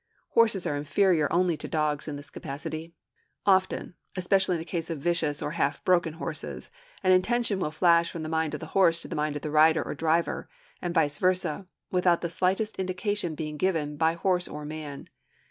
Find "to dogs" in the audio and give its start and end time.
1.57-2.07